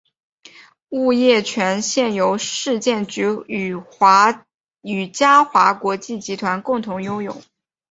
[0.89, 3.23] 物业权现由市建局
[4.81, 7.39] 与嘉华国际集团共同拥有。